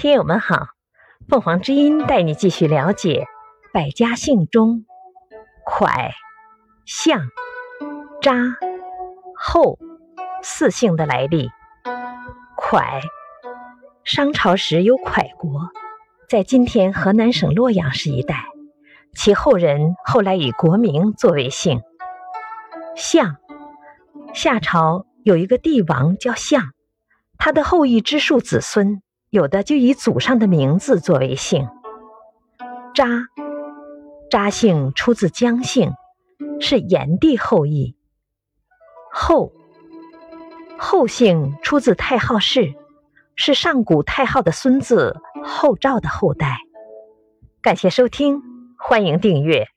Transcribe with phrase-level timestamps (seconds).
[0.00, 0.68] 听友们好，
[1.28, 3.26] 凤凰之音带你继续了解
[3.70, 4.86] 百家姓中
[5.66, 6.12] 蒯、
[6.86, 7.28] 象、
[8.22, 8.32] 查、
[9.36, 9.78] 后
[10.42, 11.50] 四姓的来历。
[12.56, 13.02] 蒯，
[14.02, 15.68] 商朝时有蒯国，
[16.30, 18.46] 在今天河南省洛阳市一带，
[19.14, 21.82] 其后人后来以国名作为姓。
[22.96, 23.36] 象，
[24.32, 26.72] 夏朝有一个帝王叫象，
[27.36, 29.02] 他的后裔之数子孙。
[29.30, 31.68] 有的就以祖上的名字作为姓，
[32.92, 33.06] 扎，
[34.28, 35.92] 扎姓出自姜姓，
[36.58, 37.94] 是炎帝后裔。
[39.12, 39.52] 后，
[40.76, 42.74] 后姓出自太昊氏，
[43.36, 46.58] 是上古太昊的孙子后赵的后代。
[47.62, 48.42] 感谢收听，
[48.76, 49.68] 欢迎订阅。